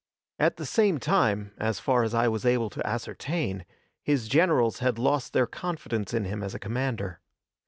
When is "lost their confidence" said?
4.97-6.11